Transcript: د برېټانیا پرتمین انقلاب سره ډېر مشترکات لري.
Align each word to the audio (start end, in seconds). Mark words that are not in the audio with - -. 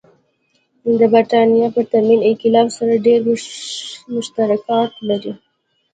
د 0.99 1.01
برېټانیا 1.13 1.67
پرتمین 1.75 2.19
انقلاب 2.29 2.67
سره 2.77 2.93
ډېر 3.05 3.19
مشترکات 4.15 4.91
لري. 5.07 5.33